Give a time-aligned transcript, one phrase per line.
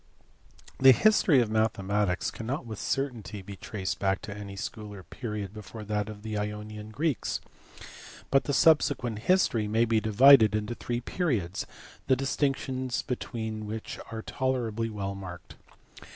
[0.79, 5.53] THE history of mathematics cannot with certainty be traced back to any school or period
[5.53, 7.39] before that of the Ionian Greeks,
[8.31, 11.67] but the subsequent history may be divided into three periods,
[12.07, 15.53] the distinctions between which are tolerably well marked.